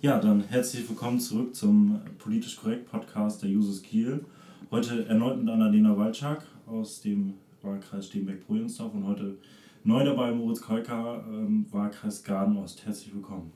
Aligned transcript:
Ja, 0.00 0.20
dann 0.20 0.44
herzlich 0.48 0.88
willkommen 0.88 1.18
zurück 1.18 1.56
zum 1.56 1.98
Politisch 2.18 2.54
Korrekt 2.54 2.88
Podcast 2.88 3.42
der 3.42 3.50
Jusos 3.50 3.82
Kiel. 3.82 4.24
Heute 4.70 5.06
erneut 5.06 5.40
mit 5.40 5.48
Annalena 5.48 5.96
Walczak 5.96 6.44
aus 6.66 7.00
dem 7.00 7.34
Wahlkreis 7.62 8.06
Steenbeck-Projensdorf 8.06 8.94
und 8.94 9.04
heute 9.04 9.38
neu 9.82 10.04
dabei 10.04 10.30
Moritz 10.30 10.60
Keuker, 10.60 11.24
ähm, 11.28 11.66
Wahlkreis 11.72 12.22
Garden-Ost. 12.22 12.86
Herzlich 12.86 13.12
willkommen. 13.12 13.50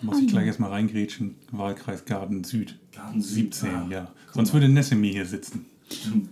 Da 0.00 0.06
muss 0.06 0.20
ich 0.20 0.28
gleich 0.28 0.46
erstmal 0.46 0.70
reingrätschen, 0.70 1.34
Wahlkreis 1.50 2.04
Garden 2.04 2.44
Süd. 2.44 2.78
Garden 2.94 3.20
Süd, 3.20 3.52
17, 3.54 3.74
ah, 3.74 3.86
ja. 3.90 4.10
Sonst 4.32 4.52
würde 4.52 4.68
Nessemi 4.68 5.10
hier 5.10 5.26
sitzen. 5.26 5.66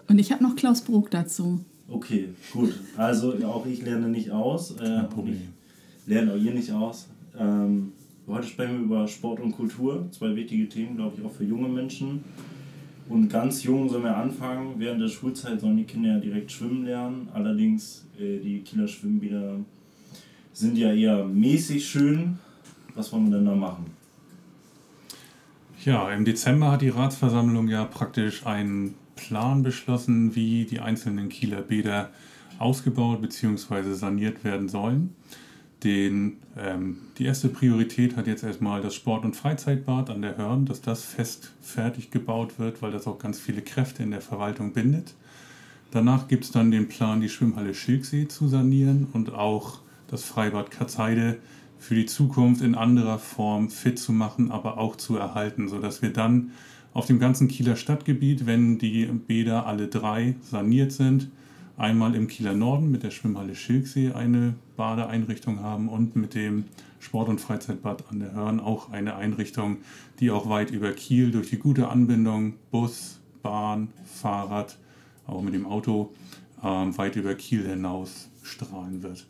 Und 0.06 0.20
ich 0.20 0.30
habe 0.30 0.44
noch 0.44 0.54
Klaus 0.54 0.82
Bruck 0.82 1.10
dazu. 1.10 1.64
Okay, 1.88 2.28
gut. 2.52 2.78
Also 2.96 3.34
auch 3.44 3.66
ich 3.66 3.82
lerne 3.82 4.08
nicht 4.08 4.30
aus. 4.30 4.76
Äh, 4.76 4.84
Kein 4.84 5.08
Problem. 5.08 5.42
Lerne 6.06 6.34
auch 6.34 6.36
ihr 6.36 6.54
nicht 6.54 6.70
aus. 6.70 7.08
Ähm, 7.36 7.92
Heute 8.28 8.46
sprechen 8.46 8.74
wir 8.74 8.84
über 8.84 9.08
Sport 9.08 9.40
und 9.40 9.52
Kultur, 9.52 10.06
zwei 10.10 10.36
wichtige 10.36 10.68
Themen, 10.68 10.96
glaube 10.96 11.16
ich, 11.16 11.24
auch 11.24 11.32
für 11.32 11.44
junge 11.44 11.66
Menschen. 11.66 12.22
Und 13.08 13.30
ganz 13.30 13.64
jung 13.64 13.88
sollen 13.88 14.02
wir 14.02 14.14
anfangen. 14.14 14.74
Während 14.76 15.00
der 15.00 15.08
Schulzeit 15.08 15.58
sollen 15.58 15.78
die 15.78 15.84
Kinder 15.84 16.10
ja 16.10 16.18
direkt 16.18 16.52
schwimmen 16.52 16.84
lernen. 16.84 17.30
Allerdings, 17.32 18.06
äh, 18.18 18.38
die 18.38 18.60
Kieler 18.60 18.86
Schwimmbäder 18.86 19.60
sind 20.52 20.76
ja 20.76 20.92
eher 20.92 21.24
mäßig 21.24 21.88
schön. 21.88 22.38
Was 22.94 23.10
wollen 23.14 23.30
wir 23.30 23.38
denn 23.38 23.46
da 23.46 23.54
machen? 23.54 23.86
Ja, 25.86 26.12
im 26.12 26.26
Dezember 26.26 26.72
hat 26.72 26.82
die 26.82 26.90
Ratsversammlung 26.90 27.68
ja 27.68 27.86
praktisch 27.86 28.44
einen 28.44 28.94
Plan 29.16 29.62
beschlossen, 29.62 30.34
wie 30.34 30.66
die 30.66 30.80
einzelnen 30.80 31.30
Kieler 31.30 31.62
Bäder 31.62 32.10
ausgebaut 32.58 33.22
bzw. 33.22 33.94
saniert 33.94 34.44
werden 34.44 34.68
sollen. 34.68 35.14
Den, 35.84 36.38
ähm, 36.56 36.98
die 37.18 37.24
erste 37.24 37.48
Priorität 37.48 38.16
hat 38.16 38.26
jetzt 38.26 38.42
erstmal 38.42 38.82
das 38.82 38.94
Sport- 38.94 39.24
und 39.24 39.36
Freizeitbad 39.36 40.10
an 40.10 40.22
der 40.22 40.36
Hörn, 40.36 40.66
dass 40.66 40.80
das 40.80 41.04
fest 41.04 41.52
fertig 41.60 42.10
gebaut 42.10 42.58
wird, 42.58 42.82
weil 42.82 42.90
das 42.90 43.06
auch 43.06 43.18
ganz 43.18 43.38
viele 43.38 43.62
Kräfte 43.62 44.02
in 44.02 44.10
der 44.10 44.20
Verwaltung 44.20 44.72
bindet. 44.72 45.14
Danach 45.90 46.28
gibt 46.28 46.44
es 46.44 46.50
dann 46.50 46.70
den 46.70 46.88
Plan, 46.88 47.20
die 47.20 47.28
Schwimmhalle 47.28 47.74
Schilksee 47.74 48.28
zu 48.28 48.48
sanieren 48.48 49.06
und 49.12 49.32
auch 49.32 49.80
das 50.08 50.24
Freibad 50.24 50.70
Katzheide 50.70 51.38
für 51.78 51.94
die 51.94 52.06
Zukunft 52.06 52.60
in 52.60 52.74
anderer 52.74 53.18
Form 53.18 53.70
fit 53.70 53.98
zu 53.98 54.12
machen, 54.12 54.50
aber 54.50 54.78
auch 54.78 54.96
zu 54.96 55.16
erhalten, 55.16 55.68
sodass 55.68 56.02
wir 56.02 56.12
dann 56.12 56.50
auf 56.92 57.06
dem 57.06 57.20
ganzen 57.20 57.48
Kieler 57.48 57.76
Stadtgebiet, 57.76 58.46
wenn 58.46 58.78
die 58.78 59.06
Bäder 59.06 59.66
alle 59.66 59.86
drei 59.86 60.34
saniert 60.42 60.92
sind, 60.92 61.28
einmal 61.78 62.14
im 62.14 62.28
Kieler 62.28 62.54
Norden 62.54 62.90
mit 62.90 63.04
der 63.04 63.10
Schwimmhalle 63.10 63.54
Schilksee 63.54 64.12
eine 64.12 64.54
Badeeinrichtung 64.76 65.60
haben 65.60 65.88
und 65.88 66.16
mit 66.16 66.34
dem 66.34 66.64
Sport- 66.98 67.28
und 67.28 67.40
Freizeitbad 67.40 68.04
an 68.10 68.18
der 68.18 68.32
Hörn 68.32 68.60
auch 68.60 68.90
eine 68.90 69.14
Einrichtung, 69.14 69.78
die 70.18 70.30
auch 70.30 70.48
weit 70.48 70.70
über 70.70 70.92
Kiel 70.92 71.30
durch 71.30 71.50
die 71.50 71.58
gute 71.58 71.88
Anbindung 71.88 72.54
Bus, 72.70 73.20
Bahn, 73.42 73.88
Fahrrad, 74.04 74.76
auch 75.26 75.40
mit 75.40 75.54
dem 75.54 75.66
Auto 75.66 76.12
ähm, 76.62 76.96
weit 76.98 77.14
über 77.16 77.34
Kiel 77.34 77.66
hinaus 77.66 78.28
strahlen 78.42 79.02
wird. 79.02 79.26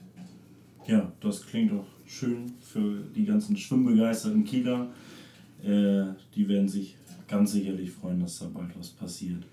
Ja, 0.87 1.13
das 1.21 1.47
klingt 1.47 1.73
doch 1.73 1.87
schön 2.07 2.53
für 2.61 3.03
die 3.15 3.27
ganzen 3.27 3.57
schwimmbegeisterten 3.57 4.45
Kieler. 4.45 4.89
Äh, 5.63 6.15
die 6.35 6.49
werden 6.49 6.69
sich 6.69 6.97
ganz 7.27 7.53
sicherlich 7.53 7.91
freuen, 7.91 8.21
dass 8.21 8.39
da 8.39 8.47
bald 8.47 8.71
was 8.79 8.89
passiert. 8.89 9.45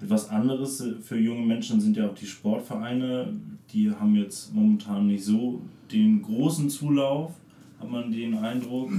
Etwas 0.00 0.28
anderes 0.30 0.84
für 1.02 1.18
junge 1.18 1.44
Menschen 1.44 1.80
sind 1.80 1.96
ja 1.96 2.08
auch 2.08 2.14
die 2.14 2.26
Sportvereine. 2.26 3.32
Die 3.72 3.90
haben 3.90 4.14
jetzt 4.14 4.54
momentan 4.54 5.08
nicht 5.08 5.24
so 5.24 5.60
den 5.90 6.22
großen 6.22 6.70
Zulauf, 6.70 7.32
hat 7.80 7.90
man 7.90 8.12
den 8.12 8.36
Eindruck. 8.36 8.90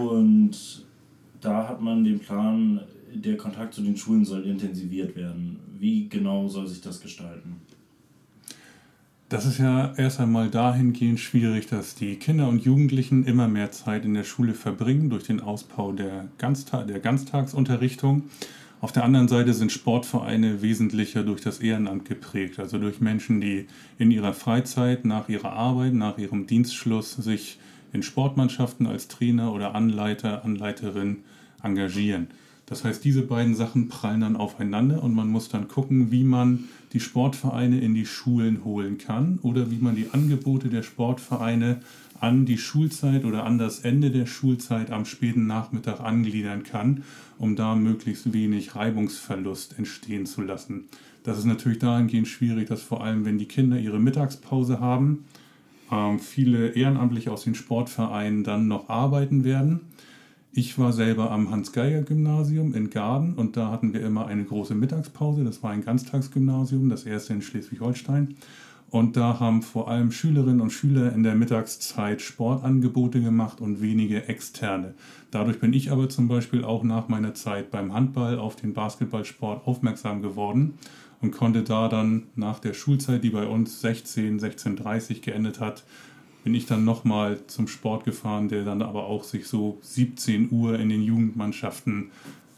Und 0.00 0.84
da 1.40 1.68
hat 1.68 1.80
man 1.80 2.04
den 2.04 2.18
Plan, 2.18 2.80
der 3.14 3.36
Kontakt 3.36 3.74
zu 3.74 3.82
den 3.82 3.96
Schulen 3.96 4.24
soll 4.24 4.44
intensiviert 4.44 5.16
werden. 5.16 5.58
Wie 5.78 6.08
genau 6.08 6.48
soll 6.48 6.66
sich 6.66 6.80
das 6.80 7.00
gestalten? 7.00 7.56
Das 9.30 9.46
ist 9.46 9.58
ja 9.58 9.94
erst 9.96 10.18
einmal 10.18 10.50
dahingehend 10.50 11.20
schwierig, 11.20 11.68
dass 11.68 11.94
die 11.94 12.16
Kinder 12.16 12.48
und 12.48 12.64
Jugendlichen 12.64 13.24
immer 13.24 13.46
mehr 13.46 13.70
Zeit 13.70 14.04
in 14.04 14.14
der 14.14 14.24
Schule 14.24 14.54
verbringen 14.54 15.08
durch 15.08 15.22
den 15.22 15.40
Ausbau 15.40 15.92
der, 15.92 16.26
Ganzta 16.38 16.82
der 16.82 16.98
Ganztagsunterrichtung. 16.98 18.24
Auf 18.82 18.92
der 18.92 19.04
anderen 19.04 19.28
Seite 19.28 19.52
sind 19.52 19.70
Sportvereine 19.70 20.62
wesentlicher 20.62 21.22
durch 21.22 21.42
das 21.42 21.60
Ehrenamt 21.60 22.06
geprägt, 22.06 22.58
also 22.58 22.78
durch 22.78 23.00
Menschen, 23.00 23.40
die 23.40 23.66
in 23.98 24.10
ihrer 24.10 24.32
Freizeit, 24.32 25.04
nach 25.04 25.28
ihrer 25.28 25.52
Arbeit, 25.52 25.92
nach 25.92 26.16
ihrem 26.16 26.46
Dienstschluss 26.46 27.12
sich 27.12 27.58
in 27.92 28.02
Sportmannschaften 28.02 28.86
als 28.86 29.08
Trainer 29.08 29.52
oder 29.52 29.74
Anleiter, 29.74 30.46
Anleiterin 30.46 31.18
engagieren. 31.62 32.28
Das 32.70 32.84
heißt, 32.84 33.04
diese 33.04 33.22
beiden 33.22 33.56
Sachen 33.56 33.88
prallen 33.88 34.20
dann 34.20 34.36
aufeinander 34.36 35.02
und 35.02 35.12
man 35.12 35.28
muss 35.28 35.48
dann 35.48 35.66
gucken, 35.66 36.12
wie 36.12 36.22
man 36.22 36.68
die 36.92 37.00
Sportvereine 37.00 37.80
in 37.80 37.94
die 37.94 38.06
Schulen 38.06 38.64
holen 38.64 38.96
kann 38.96 39.40
oder 39.42 39.72
wie 39.72 39.78
man 39.78 39.96
die 39.96 40.10
Angebote 40.12 40.68
der 40.68 40.84
Sportvereine 40.84 41.80
an 42.20 42.46
die 42.46 42.58
Schulzeit 42.58 43.24
oder 43.24 43.44
an 43.44 43.58
das 43.58 43.80
Ende 43.80 44.12
der 44.12 44.26
Schulzeit 44.26 44.92
am 44.92 45.04
späten 45.04 45.48
Nachmittag 45.48 45.98
angliedern 45.98 46.62
kann, 46.62 47.02
um 47.38 47.56
da 47.56 47.74
möglichst 47.74 48.32
wenig 48.32 48.76
Reibungsverlust 48.76 49.76
entstehen 49.76 50.24
zu 50.24 50.40
lassen. 50.40 50.84
Das 51.24 51.38
ist 51.38 51.46
natürlich 51.46 51.80
dahingehend 51.80 52.28
schwierig, 52.28 52.68
dass 52.68 52.82
vor 52.82 53.02
allem, 53.02 53.24
wenn 53.24 53.38
die 53.38 53.46
Kinder 53.46 53.80
ihre 53.80 53.98
Mittagspause 53.98 54.78
haben, 54.78 55.24
ähm, 55.90 56.20
viele 56.20 56.68
Ehrenamtliche 56.68 57.32
aus 57.32 57.42
den 57.42 57.56
Sportvereinen 57.56 58.44
dann 58.44 58.68
noch 58.68 58.88
arbeiten 58.88 59.42
werden 59.42 59.80
ich 60.52 60.78
war 60.78 60.92
selber 60.92 61.30
am 61.30 61.50
Hans-Geiger-Gymnasium 61.50 62.74
in 62.74 62.90
Garden 62.90 63.34
und 63.34 63.56
da 63.56 63.70
hatten 63.70 63.92
wir 63.92 64.00
immer 64.00 64.26
eine 64.26 64.44
große 64.44 64.74
Mittagspause. 64.74 65.44
Das 65.44 65.62
war 65.62 65.70
ein 65.70 65.84
Ganztagsgymnasium, 65.84 66.88
das 66.88 67.04
erste 67.04 67.34
in 67.34 67.42
Schleswig-Holstein. 67.42 68.36
Und 68.90 69.16
da 69.16 69.38
haben 69.38 69.62
vor 69.62 69.88
allem 69.88 70.10
Schülerinnen 70.10 70.60
und 70.60 70.70
Schüler 70.70 71.12
in 71.12 71.22
der 71.22 71.36
Mittagszeit 71.36 72.20
Sportangebote 72.20 73.20
gemacht 73.20 73.60
und 73.60 73.80
wenige 73.80 74.26
externe. 74.26 74.94
Dadurch 75.30 75.60
bin 75.60 75.72
ich 75.72 75.92
aber 75.92 76.08
zum 76.08 76.26
Beispiel 76.26 76.64
auch 76.64 76.82
nach 76.82 77.06
meiner 77.06 77.34
Zeit 77.34 77.70
beim 77.70 77.94
Handball 77.94 78.36
auf 78.40 78.56
den 78.56 78.74
Basketballsport 78.74 79.64
aufmerksam 79.68 80.22
geworden 80.22 80.74
und 81.20 81.30
konnte 81.30 81.62
da 81.62 81.88
dann 81.88 82.24
nach 82.34 82.58
der 82.58 82.74
Schulzeit, 82.74 83.22
die 83.22 83.30
bei 83.30 83.46
uns 83.46 83.80
16, 83.80 84.40
16.30 84.40 85.20
geendet 85.20 85.60
hat, 85.60 85.84
bin 86.44 86.54
ich 86.54 86.66
dann 86.66 86.84
nochmal 86.84 87.46
zum 87.46 87.68
Sport 87.68 88.04
gefahren, 88.04 88.48
der 88.48 88.64
dann 88.64 88.82
aber 88.82 89.04
auch 89.04 89.24
sich 89.24 89.46
so 89.46 89.78
17 89.82 90.50
Uhr 90.50 90.78
in 90.78 90.88
den 90.88 91.02
Jugendmannschaften 91.02 92.10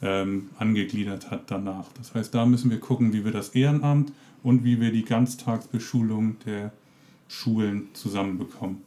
ähm, 0.03 0.51
angegliedert 0.59 1.31
hat 1.31 1.51
danach. 1.51 1.87
Das 1.95 2.15
heißt, 2.15 2.35
da 2.35 2.47
müssen 2.47 2.71
wir 2.71 2.81
gucken, 2.81 3.13
wie 3.13 3.25
wir 3.25 3.33
das 3.33 3.51
Ehrenamt 3.51 4.13
und 4.43 4.65
wie 4.65 4.81
wir 4.81 4.93
die 4.93 5.05
Ganztagsbeschulung 5.05 6.37
der 6.45 6.73
Schulen 7.29 7.89
zusammenbekommen. 7.93 8.79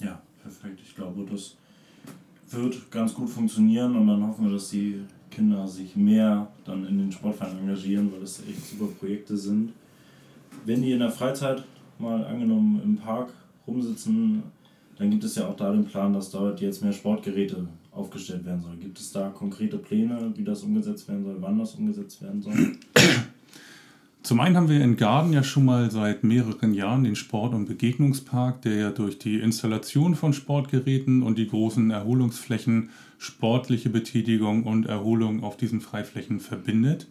Ja, 0.00 0.20
perfekt. 0.42 0.80
Ich 0.84 0.94
glaube, 0.94 1.26
das 1.30 1.56
wird 2.50 2.90
ganz 2.90 3.14
gut 3.14 3.28
funktionieren 3.28 3.96
und 3.96 4.06
dann 4.06 4.26
hoffen 4.26 4.44
wir, 4.44 4.52
dass 4.52 4.70
die 4.70 5.00
Kinder 5.30 5.66
sich 5.66 5.96
mehr 5.96 6.48
dann 6.64 6.86
in 6.86 6.98
den 6.98 7.12
Sportvereinen 7.12 7.60
engagieren, 7.60 8.12
weil 8.12 8.20
das 8.20 8.40
echt 8.48 8.64
super 8.64 8.86
Projekte 8.98 9.36
sind. 9.36 9.72
Wenn 10.64 10.82
die 10.82 10.92
in 10.92 11.00
der 11.00 11.10
Freizeit 11.10 11.64
mal 11.98 12.24
angenommen 12.24 12.80
im 12.84 12.96
Park 12.96 13.32
rumsitzen, 13.66 14.42
dann 14.98 15.10
gibt 15.10 15.24
es 15.24 15.34
ja 15.36 15.46
auch 15.46 15.56
da 15.56 15.72
den 15.72 15.84
Plan, 15.84 16.12
dass 16.12 16.30
dort 16.30 16.60
jetzt 16.60 16.82
mehr 16.82 16.92
Sportgeräte 16.92 17.68
aufgestellt 17.92 18.44
werden 18.44 18.62
sollen. 18.62 18.80
Gibt 18.80 18.98
es 18.98 19.12
da 19.12 19.28
konkrete 19.28 19.78
Pläne, 19.78 20.32
wie 20.34 20.44
das 20.44 20.62
umgesetzt 20.62 21.08
werden 21.08 21.24
soll, 21.24 21.36
wann 21.40 21.58
das 21.58 21.74
umgesetzt 21.74 22.22
werden 22.22 22.42
soll? 22.42 22.76
Zum 24.22 24.40
einen 24.40 24.56
haben 24.56 24.68
wir 24.68 24.80
in 24.80 24.96
Garden 24.96 25.32
ja 25.32 25.44
schon 25.44 25.64
mal 25.64 25.88
seit 25.88 26.24
mehreren 26.24 26.74
Jahren 26.74 27.04
den 27.04 27.14
Sport- 27.14 27.54
und 27.54 27.66
Begegnungspark, 27.66 28.60
der 28.62 28.74
ja 28.74 28.90
durch 28.90 29.20
die 29.20 29.38
Installation 29.38 30.16
von 30.16 30.32
Sportgeräten 30.32 31.22
und 31.22 31.38
die 31.38 31.46
großen 31.46 31.92
Erholungsflächen 31.92 32.90
sportliche 33.18 33.88
Betätigung 33.88 34.64
und 34.64 34.86
Erholung 34.86 35.44
auf 35.44 35.56
diesen 35.56 35.80
Freiflächen 35.80 36.40
verbindet. 36.40 37.06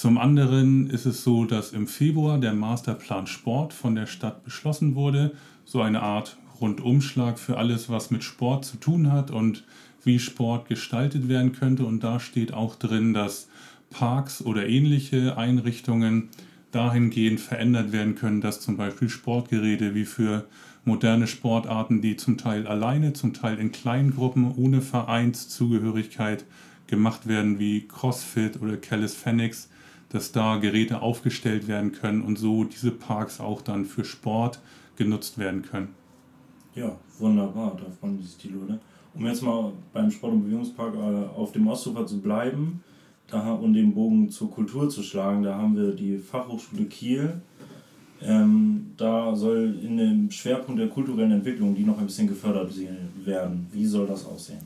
Zum 0.00 0.16
anderen 0.16 0.88
ist 0.88 1.04
es 1.04 1.24
so, 1.24 1.44
dass 1.44 1.74
im 1.74 1.86
Februar 1.86 2.38
der 2.38 2.54
Masterplan 2.54 3.26
Sport 3.26 3.74
von 3.74 3.94
der 3.94 4.06
Stadt 4.06 4.44
beschlossen 4.44 4.94
wurde 4.94 5.32
so 5.66 5.82
eine 5.82 6.00
Art 6.00 6.38
Rundumschlag 6.58 7.38
für 7.38 7.58
alles, 7.58 7.90
was 7.90 8.10
mit 8.10 8.24
Sport 8.24 8.64
zu 8.64 8.78
tun 8.78 9.12
hat 9.12 9.30
und 9.30 9.66
wie 10.02 10.18
Sport 10.18 10.70
gestaltet 10.70 11.28
werden 11.28 11.52
könnte. 11.52 11.84
Und 11.84 12.02
da 12.02 12.18
steht 12.18 12.54
auch 12.54 12.76
drin, 12.76 13.12
dass 13.12 13.50
Parks 13.90 14.40
oder 14.40 14.66
ähnliche 14.66 15.36
Einrichtungen 15.36 16.30
dahingehend 16.70 17.38
verändert 17.38 17.92
werden 17.92 18.14
können, 18.14 18.40
dass 18.40 18.62
zum 18.62 18.78
Beispiel 18.78 19.10
Sportgeräte 19.10 19.94
wie 19.94 20.06
für 20.06 20.46
moderne 20.86 21.26
Sportarten, 21.26 22.00
die 22.00 22.16
zum 22.16 22.38
Teil 22.38 22.66
alleine, 22.66 23.12
zum 23.12 23.34
Teil 23.34 23.58
in 23.58 23.70
kleinen 23.70 24.14
Gruppen 24.14 24.50
ohne 24.50 24.80
Vereinszugehörigkeit 24.80 26.46
gemacht 26.86 27.28
werden, 27.28 27.58
wie 27.58 27.86
CrossFit 27.86 28.62
oder 28.62 28.78
Calisthenics, 28.78 29.68
dass 30.10 30.32
da 30.32 30.56
Geräte 30.56 31.02
aufgestellt 31.02 31.68
werden 31.68 31.92
können 31.92 32.22
und 32.22 32.38
so 32.38 32.64
diese 32.64 32.90
Parks 32.90 33.40
auch 33.40 33.62
dann 33.62 33.84
für 33.84 34.04
Sport 34.04 34.60
genutzt 34.96 35.38
werden 35.38 35.62
können. 35.62 35.88
Ja, 36.74 36.96
wunderbar, 37.18 37.76
da 37.76 37.90
freuen 37.90 38.22
sich 38.22 38.36
die 38.36 38.48
Leute. 38.48 38.78
Um 39.14 39.26
jetzt 39.26 39.42
mal 39.42 39.72
beim 39.92 40.10
Sport- 40.10 40.34
und 40.34 40.44
Bewegungspark 40.44 40.94
äh, 40.94 41.38
auf 41.38 41.52
dem 41.52 41.66
Ostufer 41.66 42.06
zu 42.06 42.20
bleiben 42.20 42.82
da, 43.28 43.52
und 43.52 43.74
den 43.74 43.94
Bogen 43.94 44.30
zur 44.30 44.50
Kultur 44.50 44.88
zu 44.88 45.02
schlagen, 45.02 45.42
da 45.42 45.56
haben 45.56 45.76
wir 45.76 45.92
die 45.92 46.18
Fachhochschule 46.18 46.84
Kiel. 46.84 47.40
Ähm, 48.22 48.92
da 48.96 49.34
soll 49.34 49.78
in 49.82 49.96
dem 49.96 50.30
Schwerpunkt 50.30 50.78
der 50.78 50.88
kulturellen 50.88 51.32
Entwicklung 51.32 51.74
die 51.74 51.84
noch 51.84 51.98
ein 51.98 52.06
bisschen 52.06 52.28
gefördert 52.28 52.70
werden. 53.24 53.66
Wie 53.72 53.86
soll 53.86 54.06
das 54.06 54.26
aussehen? 54.26 54.60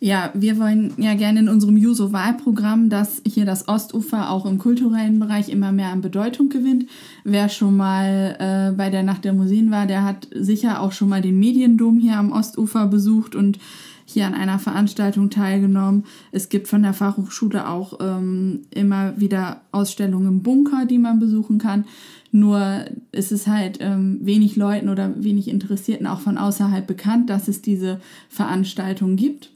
Ja, 0.00 0.30
wir 0.34 0.58
wollen 0.58 0.92
ja 0.96 1.14
gerne 1.14 1.40
in 1.40 1.48
unserem 1.48 1.76
Juso-Wahlprogramm, 1.76 2.90
dass 2.90 3.22
hier 3.26 3.46
das 3.46 3.68
Ostufer 3.68 4.30
auch 4.30 4.44
im 4.44 4.58
kulturellen 4.58 5.18
Bereich 5.18 5.48
immer 5.48 5.72
mehr 5.72 5.88
an 5.88 6.00
Bedeutung 6.00 6.48
gewinnt. 6.48 6.86
Wer 7.24 7.48
schon 7.48 7.76
mal 7.76 8.36
äh, 8.38 8.76
bei 8.76 8.90
der 8.90 9.02
Nacht 9.02 9.24
der 9.24 9.32
Museen 9.32 9.70
war, 9.70 9.86
der 9.86 10.04
hat 10.04 10.28
sicher 10.34 10.80
auch 10.80 10.92
schon 10.92 11.08
mal 11.08 11.22
den 11.22 11.38
Mediendom 11.38 11.98
hier 11.98 12.18
am 12.18 12.32
Ostufer 12.32 12.86
besucht 12.86 13.34
und 13.34 13.58
hier 14.04 14.26
an 14.26 14.34
einer 14.34 14.58
Veranstaltung 14.58 15.30
teilgenommen. 15.30 16.04
Es 16.30 16.48
gibt 16.48 16.68
von 16.68 16.82
der 16.82 16.92
Fachhochschule 16.92 17.68
auch 17.68 17.98
ähm, 18.00 18.62
immer 18.70 19.18
wieder 19.18 19.62
Ausstellungen 19.72 20.28
im 20.28 20.42
Bunker, 20.42 20.84
die 20.84 20.98
man 20.98 21.18
besuchen 21.18 21.58
kann. 21.58 21.86
Nur 22.30 22.84
ist 23.12 23.32
es 23.32 23.46
halt 23.46 23.78
ähm, 23.80 24.18
wenig 24.22 24.56
Leuten 24.56 24.88
oder 24.88 25.14
wenig 25.16 25.48
Interessierten 25.48 26.06
auch 26.06 26.20
von 26.20 26.36
außerhalb 26.36 26.86
bekannt, 26.86 27.30
dass 27.30 27.48
es 27.48 27.62
diese 27.62 28.00
Veranstaltung 28.28 29.16
gibt. 29.16 29.53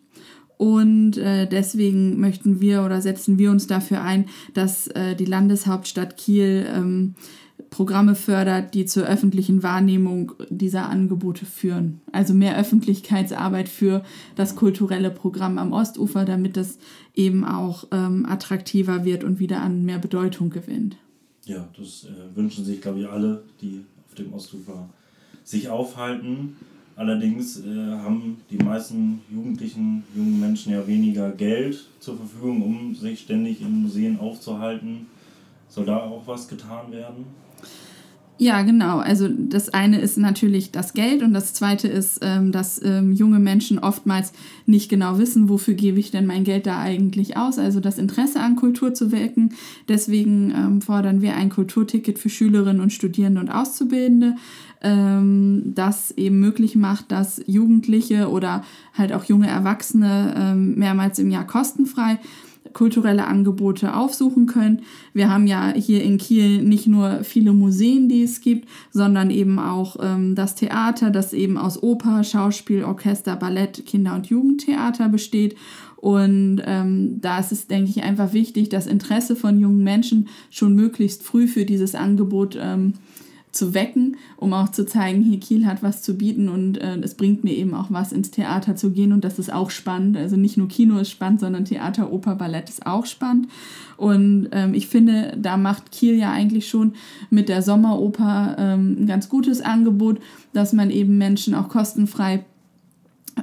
Und 0.58 1.16
äh, 1.16 1.46
deswegen 1.46 2.20
möchten 2.20 2.60
wir 2.60 2.82
oder 2.84 3.00
setzen 3.00 3.38
wir 3.38 3.50
uns 3.50 3.66
dafür 3.66 4.02
ein, 4.02 4.26
dass 4.54 4.88
äh, 4.88 5.14
die 5.14 5.24
Landeshauptstadt 5.24 6.16
Kiel 6.16 6.66
ähm, 6.74 7.14
Programme 7.70 8.14
fördert, 8.14 8.74
die 8.74 8.86
zur 8.86 9.04
öffentlichen 9.04 9.62
Wahrnehmung 9.62 10.32
dieser 10.48 10.88
Angebote 10.88 11.44
führen. 11.44 12.00
Also 12.12 12.34
mehr 12.34 12.58
Öffentlichkeitsarbeit 12.58 13.68
für 13.68 14.02
das 14.36 14.56
kulturelle 14.56 15.10
Programm 15.10 15.58
am 15.58 15.72
Ostufer, 15.72 16.24
damit 16.24 16.56
das 16.56 16.78
eben 17.14 17.44
auch 17.44 17.86
ähm, 17.92 18.26
attraktiver 18.26 19.04
wird 19.04 19.24
und 19.24 19.38
wieder 19.38 19.60
an 19.60 19.84
mehr 19.84 19.98
Bedeutung 19.98 20.50
gewinnt. 20.50 20.96
Ja, 21.44 21.68
das 21.78 22.04
äh, 22.04 22.36
wünschen 22.36 22.64
sich, 22.64 22.80
glaube 22.80 23.00
ich, 23.00 23.08
alle, 23.08 23.44
die 23.60 23.84
auf 24.06 24.14
dem 24.14 24.32
Ostufer 24.32 24.88
sich 25.44 25.68
aufhalten. 25.68 26.56
Allerdings 26.98 27.60
äh, 27.60 27.92
haben 28.02 28.38
die 28.50 28.58
meisten 28.58 29.20
Jugendlichen, 29.30 30.02
jungen 30.16 30.40
Menschen 30.40 30.72
ja 30.72 30.84
weniger 30.84 31.30
Geld 31.30 31.86
zur 32.00 32.16
Verfügung, 32.16 32.60
um 32.60 32.92
sich 32.92 33.20
ständig 33.20 33.60
in 33.60 33.82
Museen 33.82 34.18
aufzuhalten. 34.18 35.06
Soll 35.68 35.84
da 35.86 35.98
auch 35.98 36.26
was 36.26 36.48
getan 36.48 36.90
werden? 36.90 37.24
Ja, 38.40 38.62
genau. 38.62 38.98
Also 38.98 39.28
das 39.28 39.70
eine 39.70 40.00
ist 40.00 40.16
natürlich 40.16 40.70
das 40.70 40.92
Geld 40.92 41.22
und 41.22 41.34
das 41.34 41.54
zweite 41.54 41.88
ist, 41.88 42.20
ähm, 42.22 42.52
dass 42.52 42.80
ähm, 42.82 43.12
junge 43.12 43.40
Menschen 43.40 43.80
oftmals 43.80 44.32
nicht 44.64 44.88
genau 44.88 45.18
wissen, 45.18 45.48
wofür 45.48 45.74
gebe 45.74 45.98
ich 45.98 46.12
denn 46.12 46.24
mein 46.24 46.44
Geld 46.44 46.66
da 46.66 46.78
eigentlich 46.78 47.36
aus. 47.36 47.58
Also 47.58 47.80
das 47.80 47.98
Interesse 47.98 48.40
an 48.40 48.54
Kultur 48.54 48.94
zu 48.94 49.10
wecken. 49.10 49.54
Deswegen 49.88 50.52
ähm, 50.52 50.80
fordern 50.80 51.20
wir 51.20 51.34
ein 51.34 51.50
Kulturticket 51.50 52.20
für 52.20 52.28
Schülerinnen 52.28 52.80
und 52.80 52.92
Studierende 52.92 53.40
und 53.40 53.50
Auszubildende 53.50 54.36
ähm, 54.82 55.72
das 55.74 56.12
eben 56.12 56.38
möglich 56.38 56.76
macht, 56.76 57.10
dass 57.10 57.42
Jugendliche 57.46 58.30
oder 58.30 58.64
halt 58.94 59.12
auch 59.12 59.24
junge 59.24 59.48
Erwachsene 59.48 60.34
ähm, 60.36 60.76
mehrmals 60.76 61.18
im 61.18 61.30
Jahr 61.30 61.46
kostenfrei 61.46 62.18
kulturelle 62.72 63.26
Angebote 63.26 63.94
aufsuchen 63.94 64.46
können. 64.46 64.82
Wir 65.12 65.30
haben 65.30 65.46
ja 65.46 65.72
hier 65.74 66.02
in 66.02 66.18
Kiel 66.18 66.62
nicht 66.62 66.86
nur 66.86 67.24
viele 67.24 67.52
Museen, 67.52 68.08
die 68.08 68.22
es 68.22 68.40
gibt, 68.40 68.68
sondern 68.90 69.30
eben 69.30 69.58
auch 69.58 69.96
ähm, 70.00 70.34
das 70.34 70.54
Theater, 70.54 71.10
das 71.10 71.32
eben 71.32 71.56
aus 71.58 71.82
Oper, 71.82 72.24
Schauspiel, 72.24 72.84
Orchester, 72.84 73.36
Ballett, 73.36 73.86
Kinder- 73.86 74.14
und 74.14 74.26
Jugendtheater 74.26 75.08
besteht. 75.08 75.56
Und 75.96 76.62
ähm, 76.64 77.20
da 77.20 77.40
ist 77.40 77.50
es, 77.50 77.66
denke 77.66 77.90
ich, 77.90 78.02
einfach 78.04 78.32
wichtig, 78.32 78.68
das 78.68 78.86
Interesse 78.86 79.34
von 79.34 79.58
jungen 79.58 79.82
Menschen 79.82 80.28
schon 80.48 80.74
möglichst 80.74 81.24
früh 81.24 81.48
für 81.48 81.64
dieses 81.64 81.96
Angebot 81.96 82.56
ähm, 82.60 82.94
zu 83.52 83.74
wecken, 83.74 84.16
um 84.36 84.52
auch 84.52 84.70
zu 84.70 84.86
zeigen, 84.86 85.22
hier 85.22 85.40
Kiel 85.40 85.66
hat 85.66 85.82
was 85.82 86.02
zu 86.02 86.16
bieten 86.16 86.48
und 86.48 86.78
äh, 86.78 86.98
es 87.00 87.14
bringt 87.14 87.44
mir 87.44 87.54
eben 87.54 87.74
auch 87.74 87.90
was, 87.90 88.12
ins 88.12 88.30
Theater 88.30 88.76
zu 88.76 88.90
gehen 88.90 89.12
und 89.12 89.24
das 89.24 89.38
ist 89.38 89.52
auch 89.52 89.70
spannend. 89.70 90.16
Also 90.16 90.36
nicht 90.36 90.56
nur 90.56 90.68
Kino 90.68 90.98
ist 90.98 91.10
spannend, 91.10 91.40
sondern 91.40 91.64
Theater, 91.64 92.12
Oper, 92.12 92.34
Ballett 92.34 92.68
ist 92.68 92.86
auch 92.86 93.06
spannend. 93.06 93.48
Und 93.96 94.48
ähm, 94.52 94.74
ich 94.74 94.86
finde, 94.86 95.36
da 95.36 95.56
macht 95.56 95.90
Kiel 95.90 96.14
ja 96.14 96.30
eigentlich 96.30 96.68
schon 96.68 96.92
mit 97.30 97.48
der 97.48 97.62
Sommeroper 97.62 98.56
ähm, 98.58 98.96
ein 99.00 99.06
ganz 99.06 99.28
gutes 99.28 99.60
Angebot, 99.60 100.20
dass 100.52 100.72
man 100.72 100.90
eben 100.90 101.18
Menschen 101.18 101.54
auch 101.54 101.68
kostenfrei 101.68 102.44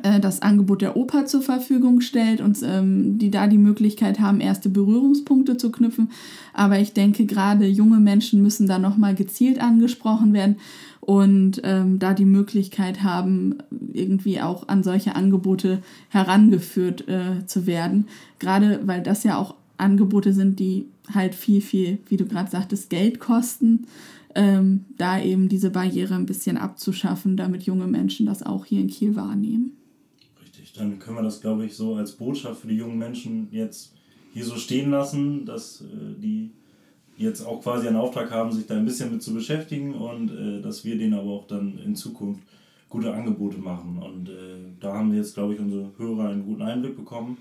äh, 0.03 0.19
das 0.19 0.41
Angebot 0.41 0.81
der 0.81 0.97
Oper 0.97 1.25
zur 1.25 1.41
Verfügung 1.41 2.01
stellt 2.01 2.41
und 2.41 2.59
ähm, 2.63 3.17
die 3.17 3.31
da 3.31 3.47
die 3.47 3.57
Möglichkeit 3.57 4.19
haben, 4.19 4.39
erste 4.39 4.69
Berührungspunkte 4.69 5.57
zu 5.57 5.71
knüpfen. 5.71 6.09
Aber 6.53 6.79
ich 6.79 6.93
denke, 6.93 7.25
gerade 7.25 7.65
junge 7.65 7.99
Menschen 7.99 8.41
müssen 8.41 8.67
da 8.67 8.79
nochmal 8.79 9.15
gezielt 9.15 9.61
angesprochen 9.61 10.33
werden 10.33 10.57
und 11.05 11.61
ähm, 11.63 11.99
da 11.99 12.13
die 12.13 12.25
Möglichkeit 12.25 13.03
haben, 13.03 13.57
irgendwie 13.93 14.41
auch 14.41 14.67
an 14.67 14.83
solche 14.83 15.15
Angebote 15.15 15.83
herangeführt 16.09 17.07
äh, 17.07 17.45
zu 17.45 17.67
werden. 17.67 18.07
Gerade 18.39 18.81
weil 18.85 19.03
das 19.03 19.23
ja 19.23 19.37
auch 19.37 19.55
Angebote 19.77 20.33
sind, 20.33 20.59
die 20.59 20.87
halt 21.13 21.35
viel, 21.35 21.61
viel, 21.61 21.99
wie 22.07 22.17
du 22.17 22.25
gerade 22.25 22.49
sagtest, 22.49 22.89
Geld 22.89 23.19
kosten. 23.19 23.85
Ähm, 24.33 24.85
da 24.97 25.21
eben 25.21 25.47
diese 25.47 25.69
Barriere 25.69 26.15
ein 26.15 26.25
bisschen 26.25 26.57
abzuschaffen, 26.57 27.37
damit 27.37 27.63
junge 27.63 27.87
Menschen 27.87 28.25
das 28.25 28.43
auch 28.43 28.65
hier 28.65 28.81
in 28.81 28.87
Kiel 28.87 29.15
wahrnehmen 29.15 29.71
dann 30.77 30.99
können 30.99 31.17
wir 31.17 31.23
das, 31.23 31.41
glaube 31.41 31.65
ich, 31.65 31.75
so 31.75 31.95
als 31.95 32.13
Botschaft 32.13 32.61
für 32.61 32.67
die 32.67 32.75
jungen 32.75 32.97
Menschen 32.97 33.47
jetzt 33.51 33.93
hier 34.33 34.45
so 34.45 34.55
stehen 34.55 34.91
lassen, 34.91 35.45
dass 35.45 35.81
äh, 35.81 36.19
die 36.21 36.51
jetzt 37.17 37.41
auch 37.45 37.61
quasi 37.61 37.87
einen 37.87 37.97
Auftrag 37.97 38.31
haben, 38.31 38.51
sich 38.51 38.67
da 38.67 38.75
ein 38.75 38.85
bisschen 38.85 39.11
mit 39.11 39.23
zu 39.23 39.33
beschäftigen 39.33 39.93
und 39.93 40.31
äh, 40.31 40.61
dass 40.61 40.83
wir 40.83 40.97
denen 40.97 41.13
aber 41.13 41.31
auch 41.31 41.47
dann 41.47 41.79
in 41.79 41.95
Zukunft 41.95 42.41
gute 42.89 43.13
Angebote 43.13 43.57
machen. 43.57 43.97
Und 43.97 44.29
äh, 44.29 44.73
da 44.79 44.93
haben 44.93 45.11
wir 45.11 45.19
jetzt, 45.19 45.33
glaube 45.33 45.53
ich, 45.53 45.59
unsere 45.59 45.91
Hörer 45.97 46.29
einen 46.29 46.45
guten 46.45 46.61
Einblick 46.61 46.95
bekommen, 46.95 47.37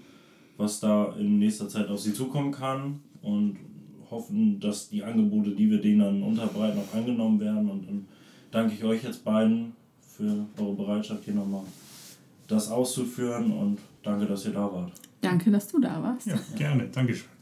was 0.57 0.81
da 0.81 1.15
in 1.19 1.39
nächster 1.39 1.69
Zeit 1.69 1.89
auf 1.89 2.01
sie 2.01 2.15
zukommen 2.15 2.53
kann 2.53 3.01
und 3.23 3.57
hoffen, 4.11 4.61
dass 4.61 4.89
die 4.89 5.03
Angebote, 5.03 5.51
die 5.51 5.71
wir 5.71 5.81
denen 5.81 6.01
dann 6.01 6.23
unterbreiten, 6.23 6.79
auch 6.79 6.97
angenommen 6.97 7.41
werden. 7.41 7.69
Und 7.69 7.89
dann 7.89 8.07
danke 8.53 8.75
ich 8.75 8.85
euch 8.85 9.03
jetzt 9.03 9.25
beiden 9.25 9.73
für 10.01 10.47
eure 10.59 10.75
Bereitschaft 10.75 11.25
hier 11.25 11.35
nochmal 11.35 11.65
das 12.47 12.71
auszuführen 12.71 13.53
und 13.53 13.79
danke, 14.03 14.27
dass 14.27 14.45
ihr 14.47 14.53
da 14.53 14.73
wart. 14.73 14.93
Danke, 15.21 15.51
dass 15.51 15.69
du 15.69 15.81
da 15.81 16.03
warst. 16.03 16.27
Ja, 16.27 16.39
gerne. 16.57 16.89
Dankeschön. 16.89 17.34